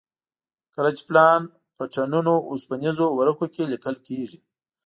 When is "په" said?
1.75-1.83